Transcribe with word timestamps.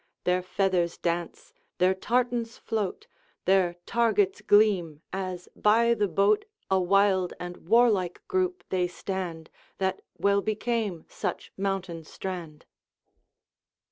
Their 0.23 0.41
feathers 0.41 0.97
dance, 0.97 1.53
their 1.77 1.93
tartars 1.93 2.57
float, 2.57 3.05
Their 3.45 3.75
targets 3.85 4.41
gleam, 4.41 5.03
as 5.13 5.47
by 5.55 5.93
the 5.93 6.07
boat 6.07 6.43
A 6.71 6.79
wild 6.79 7.33
and 7.39 7.67
warlike 7.69 8.19
group 8.27 8.63
they 8.69 8.87
stand, 8.87 9.51
That 9.77 10.01
well 10.17 10.41
became 10.41 11.05
such 11.07 11.53
mountain 11.55 12.03
strand. 12.03 12.65